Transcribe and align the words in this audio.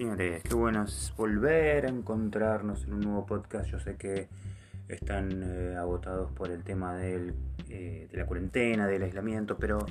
Señores, 0.00 0.42
qué 0.44 0.54
bueno 0.54 0.84
es 0.84 1.12
volver 1.14 1.84
a 1.84 1.90
encontrarnos 1.90 2.84
en 2.84 2.94
un 2.94 3.00
nuevo 3.00 3.26
podcast. 3.26 3.68
Yo 3.68 3.78
sé 3.80 3.96
que 3.96 4.28
están 4.88 5.42
eh, 5.44 5.76
agotados 5.76 6.32
por 6.32 6.50
el 6.50 6.64
tema 6.64 6.96
eh, 7.04 7.34
de 7.68 8.16
la 8.16 8.24
cuarentena, 8.24 8.86
del 8.86 9.02
aislamiento, 9.02 9.58
pero 9.58 9.84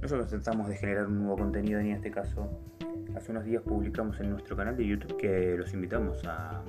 nosotros 0.00 0.28
tratamos 0.28 0.68
de 0.68 0.76
generar 0.76 1.08
un 1.08 1.18
nuevo 1.18 1.36
contenido 1.36 1.80
y 1.80 1.88
en 1.88 1.96
este 1.96 2.12
caso 2.12 2.60
hace 3.16 3.32
unos 3.32 3.44
días 3.44 3.64
publicamos 3.64 4.20
en 4.20 4.30
nuestro 4.30 4.56
canal 4.56 4.76
de 4.76 4.86
YouTube 4.86 5.16
que 5.16 5.56
los 5.58 5.74
invitamos 5.74 6.24
a, 6.28 6.62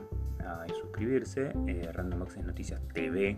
suscribirse, 0.80 1.52
eh, 1.68 1.88
Random 1.94 2.23
Access 2.23 2.44
Noticias 2.44 2.82
TV. 2.95 3.38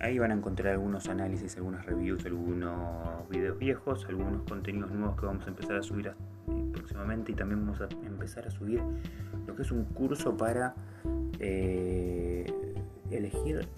Ahí 0.00 0.18
van 0.18 0.32
a 0.32 0.34
encontrar 0.34 0.74
algunos 0.74 1.08
análisis, 1.08 1.56
algunas 1.56 1.86
reviews, 1.86 2.26
algunos 2.26 3.26
videos 3.30 3.58
viejos, 3.58 4.04
algunos 4.06 4.42
contenidos 4.42 4.90
nuevos 4.90 5.18
que 5.18 5.24
vamos 5.24 5.46
a 5.46 5.48
empezar 5.48 5.76
a 5.76 5.82
subir 5.82 6.12
y 7.26 7.34
también 7.34 7.66
vamos 7.66 7.80
a 7.80 7.88
empezar 8.06 8.46
a 8.46 8.50
subir 8.50 8.82
lo 9.46 9.54
que 9.54 9.62
es 9.62 9.70
un 9.70 9.84
curso 9.84 10.36
para 10.36 10.74
eh, 11.38 12.46
elegir 13.10 13.68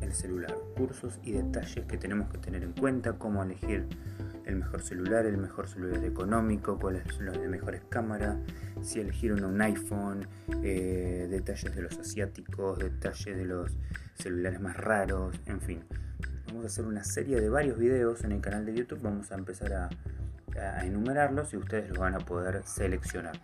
el 0.00 0.12
celular, 0.12 0.54
cursos 0.76 1.20
y 1.22 1.32
detalles 1.32 1.84
que 1.86 1.96
tenemos 1.96 2.30
que 2.30 2.38
tener 2.38 2.62
en 2.62 2.72
cuenta, 2.72 3.12
cómo 3.18 3.42
elegir 3.42 3.86
el 4.46 4.56
mejor 4.56 4.82
celular, 4.82 5.26
el 5.26 5.38
mejor 5.38 5.68
celular 5.68 6.04
económico, 6.04 6.78
cuáles 6.78 7.02
son 7.14 7.26
las 7.26 7.38
mejores 7.38 7.82
cámaras, 7.88 8.36
si 8.80 9.00
elegir 9.00 9.32
un 9.32 9.60
iPhone, 9.60 10.26
eh, 10.62 11.28
detalles 11.30 11.74
de 11.74 11.82
los 11.82 11.98
asiáticos, 11.98 12.78
detalles 12.78 13.36
de 13.36 13.44
los 13.44 13.70
celulares 14.14 14.60
más 14.60 14.76
raros, 14.76 15.40
en 15.46 15.60
fin. 15.60 15.84
Vamos 16.48 16.64
a 16.64 16.66
hacer 16.66 16.84
una 16.84 17.04
serie 17.04 17.40
de 17.40 17.48
varios 17.48 17.78
videos 17.78 18.24
en 18.24 18.32
el 18.32 18.40
canal 18.40 18.66
de 18.66 18.74
YouTube, 18.74 19.00
vamos 19.02 19.30
a 19.30 19.36
empezar 19.36 19.72
a, 19.72 19.90
a 20.58 20.84
enumerarlos 20.84 21.52
y 21.52 21.56
ustedes 21.56 21.88
los 21.88 21.98
van 21.98 22.14
a 22.14 22.18
poder 22.18 22.62
seleccionar. 22.64 23.38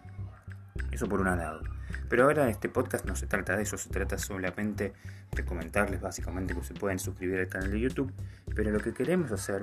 Eso 0.91 1.09
por 1.09 1.21
un 1.21 1.27
lado. 1.27 1.63
Pero 2.09 2.25
ahora 2.25 2.49
este 2.49 2.69
podcast 2.69 3.05
no 3.05 3.17
se 3.17 3.27
trata 3.27 3.57
de 3.57 3.63
eso, 3.63 3.77
se 3.77 3.91
trata 3.91 4.19
solamente 4.19 4.93
de 5.35 5.45
comentarles 5.45 6.01
básicamente 6.01 6.55
que 6.55 6.63
se 6.63 6.75
pueden 6.75 6.99
suscribir 6.99 7.41
al 7.41 7.49
canal 7.49 7.71
de 7.71 7.81
YouTube. 7.81 8.13
Pero 8.55 8.71
lo 8.71 8.81
que 8.81 8.93
queremos 8.93 9.31
hacer 9.33 9.63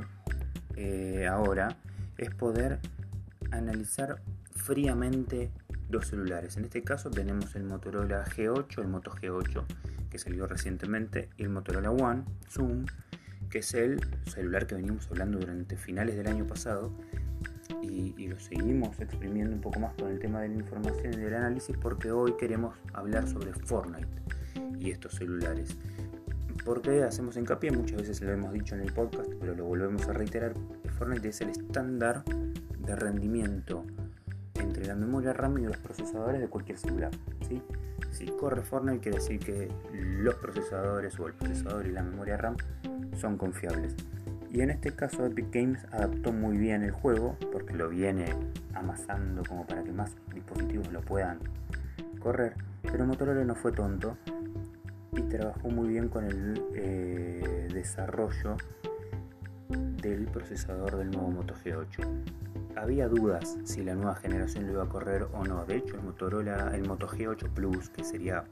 eh, 0.75 1.27
ahora 1.27 1.77
es 2.17 2.33
poder 2.33 2.79
analizar 3.51 4.21
fríamente 4.55 5.51
dos 5.89 6.07
celulares. 6.07 6.57
En 6.57 6.65
este 6.65 6.83
caso 6.83 7.09
tenemos 7.09 7.55
el 7.55 7.63
Motorola 7.63 8.25
G8, 8.25 8.79
el 8.79 8.87
Moto 8.87 9.11
G8 9.11 9.65
que 10.09 10.19
salió 10.19 10.47
recientemente, 10.47 11.29
y 11.35 11.43
el 11.43 11.49
Motorola 11.49 11.91
One 11.91 12.23
Zoom, 12.49 12.85
que 13.55 13.59
es 13.59 13.73
el 13.73 14.01
celular 14.25 14.67
que 14.67 14.75
venimos 14.75 15.07
hablando 15.09 15.39
durante 15.39 15.77
finales 15.77 16.17
del 16.17 16.27
año 16.27 16.45
pasado 16.45 16.91
y, 17.81 18.27
lo 18.27 18.37
seguimos 18.37 18.99
exprimiendo 18.99 19.55
un 19.55 19.61
poco 19.61 19.79
más 19.79 19.93
con 19.93 20.11
el 20.11 20.19
tema 20.19 20.41
de 20.41 20.49
la 20.49 20.55
información 20.55 21.13
y 21.13 21.15
del 21.15 21.35
análisis 21.35 21.77
porque 21.77 22.11
hoy 22.11 22.33
queremos 22.33 22.75
hablar 22.91 23.29
sobre 23.29 23.53
Fortnite 23.53 24.09
y 24.77 24.91
estos 24.91 25.13
celulares. 25.13 25.77
Porque 26.65 27.03
hacemos 27.03 27.37
hincapié, 27.37 27.71
muchas 27.71 28.01
veces 28.01 28.19
lo 28.19 28.33
hemos 28.33 28.51
dicho 28.51 28.75
en 28.75 28.81
el 28.81 28.91
podcast, 28.91 29.31
pero 29.39 29.55
lo 29.55 29.63
volvemos 29.63 30.05
a 30.09 30.11
reiterar, 30.11 30.53
Fortnite 30.97 31.29
es 31.29 31.39
el 31.39 31.51
estándar 31.51 32.25
de 32.25 32.93
rendimiento 32.93 33.85
entre 34.55 34.85
la 34.85 34.95
memoria 34.95 35.31
RAM 35.31 35.59
y 35.59 35.61
los 35.61 35.77
procesadores 35.77 36.41
de 36.41 36.49
cualquier 36.49 36.77
celular. 36.77 37.11
¿sí? 37.47 37.61
Si 38.15 38.27
corre 38.27 38.61
Fortnite 38.61 39.01
quiere 39.01 39.17
decir 39.17 39.39
que 39.39 39.69
los 39.91 40.35
procesadores 40.35 41.19
o 41.19 41.27
el 41.27 41.33
procesador 41.33 41.85
y 41.85 41.91
la 41.91 42.01
memoria 42.01 42.37
RAM 42.37 42.55
son 43.19 43.37
confiables. 43.37 43.93
Y 44.49 44.61
en 44.61 44.69
este 44.69 44.95
caso 44.95 45.25
Epic 45.25 45.53
Games 45.53 45.83
adaptó 45.91 46.31
muy 46.31 46.57
bien 46.57 46.83
el 46.83 46.91
juego 46.91 47.37
porque 47.51 47.73
lo 47.73 47.89
viene 47.89 48.33
amasando 48.73 49.43
como 49.43 49.67
para 49.67 49.83
que 49.83 49.91
más 49.91 50.15
dispositivos 50.33 50.93
lo 50.93 51.01
puedan 51.01 51.39
correr. 52.19 52.55
Pero 52.83 53.05
Motorola 53.05 53.43
no 53.43 53.53
fue 53.53 53.73
tonto 53.73 54.17
y 55.11 55.21
trabajó 55.23 55.67
muy 55.67 55.89
bien 55.89 56.07
con 56.07 56.23
el 56.23 56.63
eh, 56.73 57.67
desarrollo 57.73 58.55
del 59.69 60.25
procesador 60.25 60.97
del 60.97 61.11
nuevo 61.11 61.31
Moto 61.31 61.53
G8. 61.53 62.75
Había 62.75 63.07
dudas 63.07 63.57
si 63.63 63.83
la 63.83 63.95
nueva 63.95 64.15
generación 64.15 64.67
lo 64.67 64.73
iba 64.73 64.83
a 64.83 64.89
correr 64.89 65.27
o 65.33 65.43
no. 65.45 65.65
De 65.65 65.77
hecho, 65.77 65.95
el 65.95 66.03
Motorola, 66.03 66.75
el 66.75 66.87
Moto 66.87 67.07
G8 67.07 67.49
Plus, 67.53 67.89
que 67.89 68.03
sería 68.03 68.43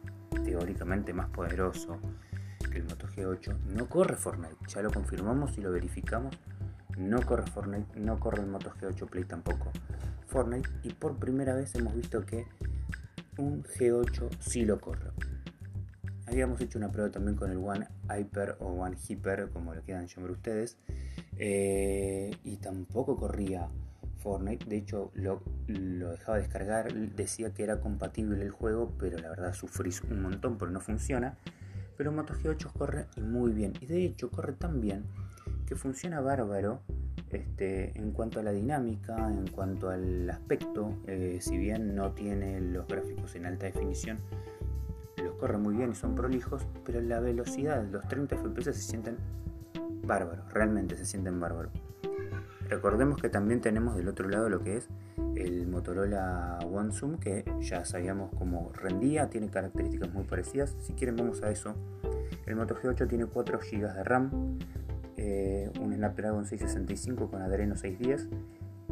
teóricamente 0.43 1.13
más 1.13 1.29
poderoso, 1.29 1.99
el 2.73 2.83
Moto 2.85 3.07
G8 3.07 3.57
no 3.75 3.87
corre 3.87 4.15
Fortnite, 4.15 4.55
ya 4.67 4.81
lo 4.81 4.91
confirmamos 4.91 5.57
y 5.57 5.61
lo 5.61 5.71
verificamos. 5.71 6.35
No 6.97 7.21
corre 7.21 7.45
Fortnite, 7.47 7.99
no 7.99 8.19
corre 8.19 8.41
el 8.41 8.47
Moto 8.47 8.71
G8 8.79 9.09
Play 9.09 9.25
tampoco. 9.25 9.71
Fortnite 10.27 10.69
y 10.83 10.93
por 10.93 11.17
primera 11.17 11.55
vez 11.55 11.75
hemos 11.75 11.95
visto 11.95 12.25
que 12.25 12.47
un 13.37 13.63
G8 13.63 14.29
sí 14.39 14.65
lo 14.65 14.79
corre. 14.79 15.11
Habíamos 16.33 16.59
hecho 16.61 16.77
una 16.77 16.91
prueba 16.91 17.11
también 17.11 17.35
con 17.35 17.51
el 17.51 17.57
One 17.57 17.87
Hyper 18.09 18.57
o 18.59 18.67
One 18.67 18.97
Hyper, 19.07 19.49
como 19.49 19.73
lo 19.73 19.81
quieran 19.81 20.07
llamar 20.07 20.31
ustedes, 20.31 20.77
eh, 21.37 22.31
y 22.43 22.57
tampoco 22.57 23.15
corría 23.15 23.69
Fortnite. 24.17 24.65
De 24.65 24.77
hecho, 24.77 25.11
lo, 25.13 25.43
lo, 25.67 26.11
dejaba 26.11 26.39
descargar, 26.39 26.93
decía 26.93 27.53
que 27.53 27.63
era 27.63 27.79
compatible 27.79 28.41
el 28.41 28.51
juego, 28.51 28.91
pero 28.99 29.17
la 29.19 29.29
verdad 29.29 29.53
sufrís 29.53 30.01
un 30.01 30.21
montón 30.21 30.57
porque 30.57 30.73
no 30.73 30.79
funciona 30.79 31.37
pero 31.97 32.11
Moto 32.11 32.33
G8 32.33 32.71
corre 32.73 33.05
muy 33.21 33.51
bien. 33.51 33.73
Y 33.81 33.85
de 33.85 34.05
hecho 34.05 34.29
corre 34.29 34.53
tan 34.53 34.81
bien 34.81 35.05
que 35.65 35.75
funciona 35.75 36.21
bárbaro 36.21 36.81
este, 37.29 37.97
en 37.97 38.11
cuanto 38.11 38.39
a 38.39 38.43
la 38.43 38.51
dinámica, 38.51 39.15
en 39.29 39.47
cuanto 39.47 39.89
al 39.89 40.29
aspecto. 40.29 40.97
Eh, 41.07 41.37
si 41.41 41.57
bien 41.57 41.95
no 41.95 42.11
tiene 42.11 42.59
los 42.61 42.87
gráficos 42.87 43.35
en 43.35 43.45
alta 43.45 43.65
definición, 43.65 44.19
los 45.23 45.35
corre 45.35 45.57
muy 45.57 45.75
bien 45.75 45.91
y 45.91 45.95
son 45.95 46.15
prolijos, 46.15 46.65
pero 46.85 47.01
la 47.01 47.19
velocidad, 47.19 47.83
los 47.91 48.07
30 48.07 48.37
FPS 48.37 48.65
se 48.65 48.81
sienten 48.81 49.17
bárbaros, 50.05 50.51
realmente 50.53 50.95
se 50.95 51.05
sienten 51.05 51.39
bárbaros. 51.39 51.71
Recordemos 52.69 53.21
que 53.21 53.29
también 53.29 53.61
tenemos 53.61 53.95
del 53.95 54.07
otro 54.07 54.29
lado 54.29 54.49
lo 54.49 54.63
que 54.63 54.77
es 54.77 54.87
el 55.35 55.67
Motorola 55.67 56.59
One 56.65 56.91
Zoom, 56.91 57.17
que 57.17 57.43
ya 57.59 57.85
sabíamos 57.85 58.31
cómo 58.37 58.71
rendía, 58.73 59.29
tiene 59.29 59.49
características 59.49 60.11
muy 60.13 60.23
parecidas. 60.23 60.75
Si 60.79 60.93
quieren 60.93 61.15
vamos 61.15 61.41
a 61.43 61.51
eso. 61.51 61.75
El 62.45 62.55
Moto 62.55 62.75
G8 62.75 63.07
tiene 63.07 63.25
4 63.25 63.59
GB 63.59 63.93
de 63.93 64.03
RAM, 64.03 64.57
eh, 65.17 65.71
un 65.79 65.93
Snapdragon 65.93 66.45
665 66.45 67.29
con 67.29 67.41
Adreno 67.41 67.75
610, 67.75 68.29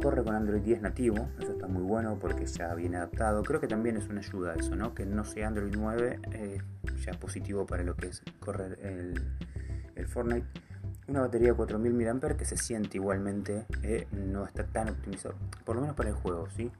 corre 0.00 0.22
con 0.22 0.34
Android 0.34 0.62
10 0.62 0.82
nativo, 0.82 1.28
eso 1.38 1.52
está 1.52 1.66
muy 1.66 1.82
bueno 1.82 2.18
porque 2.20 2.46
ya 2.46 2.74
viene 2.74 2.96
adaptado. 2.96 3.42
Creo 3.42 3.60
que 3.60 3.68
también 3.68 3.96
es 3.96 4.08
una 4.08 4.20
ayuda 4.20 4.54
eso, 4.54 4.74
¿no? 4.76 4.94
Que 4.94 5.06
no 5.06 5.24
sea 5.24 5.48
Android 5.48 5.74
9, 5.76 6.20
eh, 6.32 6.58
ya 7.04 7.12
positivo 7.14 7.66
para 7.66 7.82
lo 7.82 7.96
que 7.96 8.08
es 8.08 8.22
correr 8.40 8.78
el, 8.82 10.06
Fortnite 10.06 10.46
una 11.08 11.20
batería 11.20 11.48
de 11.48 11.54
4000 11.54 11.92
mAh 11.92 12.36
que 12.36 12.44
se 12.44 12.56
siente 12.56 12.96
igualmente, 12.96 13.66
eh, 13.82 14.06
no 14.12 14.44
está 14.44 14.64
tan 14.64 14.88
optimizado, 14.88 15.34
por 15.64 15.76
lo 15.76 15.82
menos 15.82 15.96
para 15.96 16.08
el 16.08 16.14
juego, 16.14 16.48
¿sí? 16.50 16.70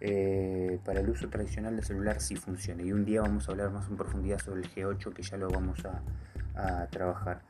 Eh, 0.00 0.78
para 0.84 1.00
el 1.00 1.10
uso 1.10 1.28
tradicional 1.28 1.74
del 1.74 1.84
celular 1.84 2.20
sí 2.20 2.36
funciona. 2.36 2.82
Y 2.82 2.92
un 2.92 3.04
día 3.04 3.20
vamos 3.20 3.48
a 3.48 3.52
hablar 3.52 3.70
más 3.70 3.88
en 3.88 3.96
profundidad 3.96 4.38
sobre 4.38 4.62
el 4.62 4.70
G8 4.70 5.12
que 5.12 5.22
ya 5.22 5.36
lo 5.36 5.48
vamos 5.48 5.84
a, 5.84 6.00
trabajar. 6.90 7.42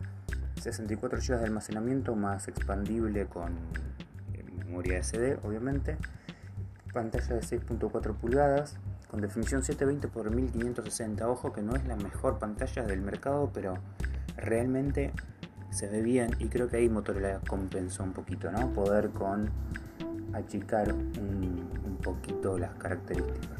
64 0.61 1.19
GB 1.19 1.39
de 1.39 1.45
almacenamiento 1.45 2.15
más 2.15 2.47
expandible 2.47 3.25
con 3.25 3.55
memoria 4.69 5.03
SD, 5.03 5.39
obviamente. 5.43 5.97
Pantalla 6.93 7.35
de 7.35 7.41
6.4 7.41 8.15
pulgadas 8.15 8.79
con 9.11 9.21
definición 9.21 9.63
720 9.63 10.07
x 10.07 10.55
1560. 10.55 11.29
Ojo 11.29 11.53
que 11.53 11.63
no 11.63 11.75
es 11.75 11.85
la 11.87 11.97
mejor 11.97 12.39
pantalla 12.39 12.85
del 12.85 13.01
mercado, 13.01 13.51
pero 13.53 13.75
realmente 14.37 15.13
se 15.71 15.89
ve 15.89 16.03
bien 16.03 16.31
y 16.39 16.49
creo 16.49 16.69
que 16.69 16.77
ahí 16.77 16.89
Motorola 16.89 17.41
compensó 17.47 18.03
un 18.03 18.13
poquito, 18.13 18.51
¿no? 18.51 18.73
Poder 18.73 19.11
con 19.11 19.51
achicar 20.33 20.93
un, 20.93 21.69
poquito 22.03 22.59
las 22.59 22.75
características. 22.77 23.59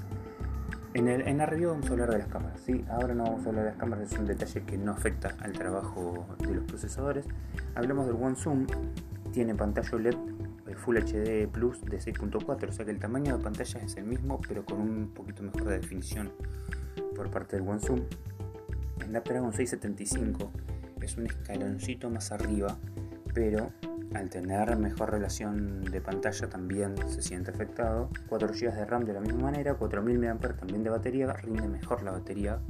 En, 0.95 1.09
el, 1.09 1.23
en 1.23 1.39
la 1.39 1.47
review 1.47 1.71
vamos 1.71 1.89
a 1.89 1.93
hablar 1.93 2.11
de 2.11 2.19
las 2.19 2.29
cámaras, 2.29 2.61
¿sí? 2.61 2.85
Ahora 2.89 3.15
no 3.15 3.25
vamos 3.25 3.45
a 3.45 3.49
hablar 3.49 3.65
de 3.65 3.71
las 3.71 3.79
cámaras, 3.79 4.13
es 4.13 4.19
un 4.19 4.27
detalle 4.27 4.63
que 4.63 4.79
no 4.79 4.93
afecta 4.93 5.35
al 5.41 5.53
trabajo 5.53 6.27
de 6.39 6.55
los 6.55 6.65
procesadores. 6.65 7.27
Hablamos 7.75 8.07
del 8.07 8.15
One 8.15 8.37
Zoom, 8.37 8.67
tiene 9.33 9.55
pantalla 9.55 9.91
OLED 9.93 10.17
Full 10.77 10.97
HD 10.99 11.49
Plus 11.49 11.83
de 11.85 11.99
6.4, 11.99 12.69
o 12.69 12.73
sea 12.73 12.85
que 12.85 12.91
el 12.91 12.99
tamaño 12.99 13.37
de 13.37 13.43
pantalla 13.43 13.81
es 13.81 13.97
el 13.97 14.05
mismo, 14.05 14.41
pero 14.47 14.65
con 14.65 14.81
un 14.81 15.09
poquito 15.15 15.43
mejor 15.43 15.65
de 15.65 15.79
definición 15.79 16.33
por 17.15 17.31
parte 17.31 17.57
del 17.57 17.69
One 17.69 17.81
Zoom. 17.81 18.01
Snapdragon 19.05 19.53
675 19.53 20.51
es 21.01 21.17
un 21.17 21.27
escaloncito 21.27 22.11
más 22.11 22.33
arriba, 22.33 22.77
pero 23.35 23.73
al 24.15 24.31
tener 24.31 24.77
mejor 24.77 25.11
relación 25.11 25.85
de 25.85 26.01
pantalla 26.01 26.49
también 26.49 26.95
se 27.09 27.23
siente 27.23 27.51
afectado. 27.51 28.11
4 28.29 28.49
GB 28.49 28.75
de 28.75 28.85
RAM 28.85 29.05
de 29.05 29.13
la 29.13 29.21
misma 29.21 29.43
manera, 29.43 29.75
4000 29.75 30.19
mAh 30.19 30.39
también 30.57 30.83
de 30.83 30.91
batería, 30.91 31.33
rinde 31.33 31.69
mejor 31.69 32.03
la 32.03 32.13
batería 32.13 32.61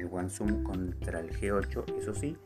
el 0.00 0.08
One 0.10 0.30
Zoom 0.30 0.62
contra 0.62 1.20
el 1.20 1.30
G8, 1.30 1.98
eso 1.98 2.14
sí. 2.14 2.36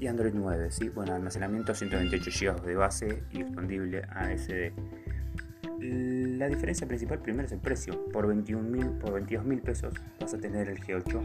Y 0.00 0.06
Android 0.06 0.32
9, 0.34 0.70
¿sí? 0.70 0.88
Bueno, 0.88 1.14
almacenamiento 1.14 1.74
128 1.74 2.30
GB 2.30 2.62
de 2.62 2.74
base 2.74 3.22
y 3.32 3.42
expandible 3.42 4.02
ASD. 4.08 4.72
La 5.78 6.48
diferencia 6.48 6.86
principal 6.88 7.18
primero 7.18 7.44
es 7.44 7.52
el 7.52 7.60
precio. 7.60 8.06
Por 8.10 8.26
21 8.26 8.98
por 8.98 9.12
22 9.12 9.44
mil 9.44 9.60
pesos 9.60 9.92
vas 10.18 10.32
a 10.32 10.38
tener 10.38 10.70
el 10.70 10.80
G8 10.80 11.20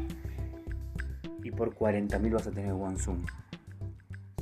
y 1.43 1.51
por 1.51 1.73
40 1.73 2.19
mil 2.19 2.33
vas 2.33 2.47
a 2.47 2.51
tener 2.51 2.67
el 2.67 2.73
One 2.73 2.99
Zoom. 2.99 3.25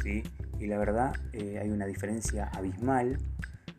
¿Sí? 0.01 0.23
Y 0.59 0.65
la 0.65 0.79
verdad 0.79 1.13
eh, 1.31 1.59
hay 1.61 1.69
una 1.69 1.85
diferencia 1.85 2.49
abismal 2.53 3.19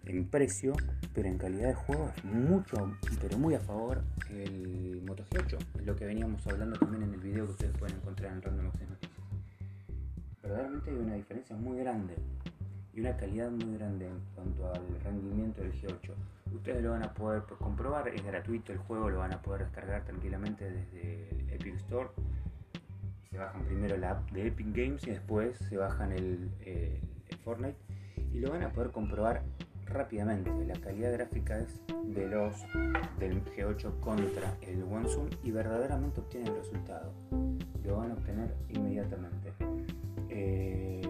en 0.05 0.25
precio, 0.29 0.75
pero 1.15 1.29
en 1.29 1.37
calidad 1.37 1.69
de 1.69 1.75
juego 1.75 2.13
es 2.17 2.25
mucho, 2.25 2.97
pero 3.21 3.39
muy 3.39 3.57
a 3.57 3.61
favor 3.61 4.05
el 4.31 5.03
Moto 5.05 5.25
G8. 5.31 5.59
Es 5.81 5.85
lo 5.85 5.97
que 5.97 6.07
veníamos 6.07 6.47
hablando 6.47 6.79
también 6.79 7.03
en 7.03 7.15
el 7.15 7.21
video 7.21 7.45
que 7.47 7.53
ustedes 7.53 7.77
pueden 7.77 7.97
encontrar 7.97 8.33
en 8.33 8.43
Random 8.43 8.67
Access. 8.69 9.04
Verdaderamente 10.45 10.91
hay 10.91 10.97
una 10.99 11.15
diferencia 11.15 11.57
muy 11.57 11.79
grande 11.79 12.17
y 12.93 13.01
una 13.01 13.17
calidad 13.17 13.51
muy 13.51 13.79
grande 13.79 14.07
en 14.09 14.21
cuanto 14.35 14.71
al 14.71 15.01
rendimiento 15.03 15.63
del 15.63 15.73
G8. 15.73 16.11
Ustedes 16.55 16.83
lo 16.83 16.91
van 16.91 17.03
a 17.03 17.15
poder 17.15 17.45
comprobar, 17.59 18.09
es 18.09 18.23
gratuito 18.23 18.73
el 18.73 18.79
juego, 18.79 19.09
lo 19.09 19.21
van 19.21 19.33
a 19.33 19.41
poder 19.41 19.63
descargar 19.65 20.05
tranquilamente 20.05 20.71
desde 20.71 21.31
el 21.31 21.51
Epic 21.51 21.77
Store. 21.77 22.11
Se 23.31 23.39
bajan 23.39 23.65
primero 23.65 23.97
la 23.97 24.11
app 24.11 24.31
de 24.33 24.49
Epic 24.49 24.67
Games 24.77 25.07
y 25.07 25.13
después 25.13 25.57
se 25.59 25.79
bajan 25.79 26.13
el, 26.13 26.51
Fortnite 27.43 27.79
y 28.33 28.41
lo 28.41 28.51
van 28.51 28.65
a 28.65 28.71
poder 28.71 28.91
comprobar 28.91 29.43
rápidamente. 29.87 30.51
La 30.67 30.79
calidad 30.79 31.13
gráfica 31.13 31.59
es 31.59 31.81
veloz 32.05 32.55
del 33.19 33.43
G8 33.47 33.99
contra 34.01 34.59
el 34.61 34.83
One 34.83 35.09
Zoom 35.09 35.31
y 35.43 35.51
verdaderamente 35.51 36.21
obtienen 36.21 36.53
el 36.53 36.59
resultado. 36.59 37.13
Lo 37.83 37.97
van 37.97 38.11
a 38.11 38.15
obtener 38.15 38.55
inmediatamente. 38.69 39.53
Eh, 40.37 41.01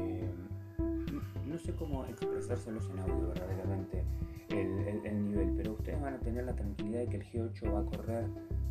no 1.47 1.59
sé 1.59 1.75
cómo 1.75 2.05
expresárselos 2.05 2.91
en 2.91 2.99
audio 2.99 3.29
verdaderamente 3.29 4.05
el, 4.51 5.25
nivel, 5.25 5.55
pero 5.57 5.73
ustedes 5.73 6.01
van 6.01 6.15
a 6.15 6.19
tener 6.19 6.45
la 6.45 6.55
tranquilidad 6.55 7.01
de 7.01 7.07
que 7.07 7.17
el 7.17 7.25
G8 7.25 7.73
va 7.73 7.81
a 7.81 7.85
correr 7.85 8.27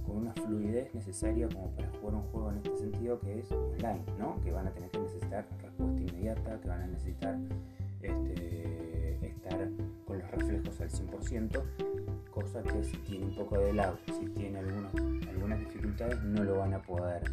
con 0.06 0.18
una 0.18 0.34
fluidez 0.34 0.94
necesaria 0.94 1.50
como 1.50 1.72
para 1.72 1.90
jugar 1.90 2.16
un 2.16 2.22
juego 2.24 2.52
en 2.52 2.58
este 2.58 2.78
sentido 2.78 3.20
que 3.20 3.40
es 3.40 3.52
online, 3.52 4.04
¿no? 4.20 4.40
Que 4.42 4.52
van 4.52 4.68
a 4.68 4.72
tener 4.72 4.92
que 4.92 5.00
necesitar 5.00 5.48
respuesta 5.62 6.02
inmediata, 6.02 6.60
que 6.62 6.68
van 6.68 6.82
a 6.82 6.88
necesitar 6.88 7.38
este, 8.02 9.26
estar 9.26 9.70
con 10.06 10.20
los 10.20 10.32
reflejos 10.32 10.82
al 10.82 10.90
100%, 10.90 11.64
cosa 12.30 12.62
que 12.62 12.84
si 12.84 12.98
tiene 12.98 13.26
un 13.26 13.36
poco 13.36 13.58
de 13.58 13.74
lag, 13.74 13.96
si 14.06 14.26
tiene 14.30 14.60
algunas, 14.60 14.94
algunas 15.30 15.60
dificultades, 15.60 16.22
no 16.22 16.44
lo 16.44 16.60
van 16.60 16.76
a 16.76 16.82
poder 16.82 17.24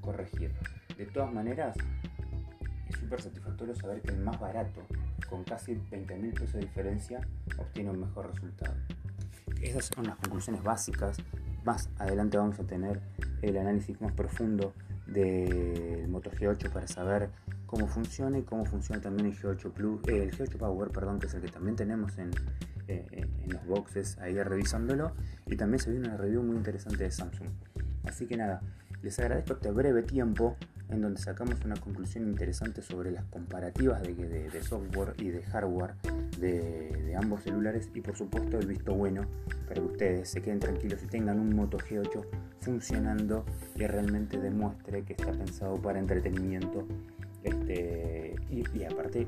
corregir. 0.00 0.52
De 0.96 1.06
todas 1.06 1.32
maneras, 1.32 1.76
es 2.88 2.96
súper 2.98 3.20
satisfactorio 3.20 3.74
saber 3.74 4.00
que 4.00 4.10
el 4.10 4.20
más 4.20 4.38
barato, 4.40 4.80
con 5.28 5.44
casi 5.44 5.74
20 5.90 6.16
mil 6.16 6.32
pesos 6.32 6.54
de 6.54 6.60
diferencia, 6.60 7.20
obtiene 7.58 7.90
un 7.90 8.00
mejor 8.00 8.32
resultado. 8.32 8.74
Esas 9.60 9.86
son 9.86 10.06
las 10.06 10.16
conclusiones 10.16 10.62
básicas. 10.62 11.18
Más 11.64 11.90
adelante 11.98 12.38
vamos 12.38 12.58
a 12.60 12.64
tener 12.64 13.00
el 13.42 13.56
análisis 13.56 14.00
más 14.00 14.12
profundo 14.12 14.72
del 15.06 16.08
Moto 16.08 16.30
G8 16.30 16.70
para 16.70 16.86
saber 16.86 17.30
cómo 17.66 17.86
funciona 17.86 18.38
y 18.38 18.42
cómo 18.42 18.64
funciona 18.64 19.00
también 19.00 19.26
el 19.26 19.36
G8 19.36 19.72
Plus, 19.72 20.00
eh, 20.08 20.22
el 20.22 20.30
G8 20.32 20.56
Power, 20.56 20.90
perdón, 20.90 21.18
que 21.18 21.26
es 21.26 21.34
el 21.34 21.42
que 21.42 21.48
también 21.48 21.76
tenemos 21.76 22.16
en, 22.18 22.30
eh, 22.86 23.04
en 23.12 23.52
los 23.52 23.66
boxes 23.66 24.16
ahí 24.18 24.40
revisándolo. 24.42 25.12
Y 25.46 25.56
también 25.56 25.80
se 25.80 25.90
viene 25.90 26.08
una 26.08 26.16
review 26.16 26.42
muy 26.42 26.56
interesante 26.56 27.04
de 27.04 27.10
Samsung. 27.10 27.48
Así 28.04 28.26
que 28.26 28.36
nada, 28.36 28.62
les 29.02 29.18
agradezco 29.18 29.54
este 29.54 29.70
breve 29.70 30.02
tiempo 30.02 30.56
en 30.90 31.02
donde 31.02 31.20
sacamos 31.20 31.64
una 31.64 31.76
conclusión 31.76 32.28
interesante 32.28 32.82
sobre 32.82 33.10
las 33.10 33.24
comparativas 33.26 34.02
de, 34.02 34.50
software 34.62 35.14
y 35.18 35.28
de 35.28 35.42
hardware 35.42 35.94
de, 36.38 37.14
ambos 37.16 37.42
celulares 37.42 37.90
y 37.94 38.00
por 38.00 38.16
supuesto 38.16 38.58
el 38.58 38.66
visto 38.66 38.94
bueno 38.94 39.22
para 39.66 39.80
que 39.80 39.86
ustedes 39.86 40.28
se 40.28 40.40
queden 40.40 40.60
tranquilos 40.60 41.02
y 41.02 41.06
tengan 41.06 41.40
un 41.40 41.54
Moto 41.54 41.78
G8 41.78 42.24
funcionando 42.60 43.44
y 43.74 43.86
realmente 43.86 44.38
demuestre 44.38 45.02
que 45.02 45.14
está 45.14 45.32
pensado 45.32 45.76
para 45.80 45.98
entretenimiento 45.98 46.86
este, 47.42 48.36
y, 48.50 48.84
aparte 48.84 49.26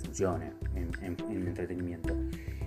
funcione 0.00 0.52
en, 0.74 0.90
entretenimiento. 1.46 2.14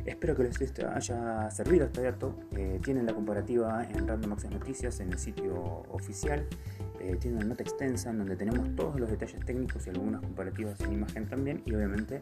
Espero 0.05 0.35
que 0.35 0.43
les 0.43 0.59
haya 0.83 1.49
servido 1.51 1.85
este 1.85 2.01
dato. 2.01 2.35
Eh, 2.55 2.79
tienen 2.83 3.05
la 3.05 3.13
comparativa 3.13 3.85
en 3.85 4.07
Random 4.07 4.33
Access 4.33 4.51
Noticias 4.51 4.99
en 4.99 5.11
el 5.11 5.19
sitio 5.19 5.53
oficial 5.89 6.47
eh, 7.01 7.17
tiene 7.19 7.37
una 7.37 7.47
nota 7.47 7.63
extensa 7.63 8.11
en 8.11 8.19
donde 8.19 8.35
tenemos 8.35 8.75
todos 8.75 8.99
los 8.99 9.09
detalles 9.09 9.43
técnicos 9.43 9.87
y 9.87 9.89
algunas 9.89 10.21
comparativas 10.21 10.79
en 10.81 10.93
imagen 10.93 11.27
también 11.27 11.63
y 11.65 11.73
obviamente 11.73 12.21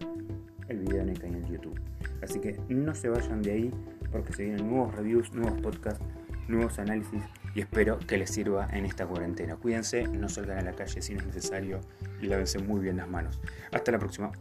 el 0.70 0.80
video 0.80 1.02
en 1.02 1.10
el 1.10 1.46
YouTube. 1.46 1.80
Así 2.22 2.40
que 2.40 2.60
no 2.70 2.96
se 2.96 3.10
vayan 3.10 3.42
de 3.42 3.52
ahí 3.52 3.74
porque 4.12 4.32
se 4.32 4.44
vienen 4.44 4.70
nuevos 4.70 4.96
reviews, 4.96 5.34
nuevos 5.34 5.60
podcasts, 5.62 6.04
nuevos 6.48 6.80
análisis 6.80 7.22
y 7.54 7.62
espero 7.62 8.00
que 8.00 8.18
les 8.18 8.30
sirva 8.30 8.68
en 8.72 8.86
esta 8.86 9.06
cuarentena. 9.06 9.58
Cuídense, 9.58 10.08
no 10.08 10.30
salgan 10.30 10.60
a 10.60 10.62
la 10.62 10.74
calle 10.74 11.02
si 11.02 11.14
no 11.14 11.20
es 11.20 11.28
necesario 11.28 11.82
y 12.22 12.28
lávense 12.28 12.60
muy 12.60 12.80
bien 12.80 12.98
las 12.98 13.10
manos. 13.10 13.40
Hasta 13.72 13.92
la 13.92 14.00
próxima. 14.00 14.32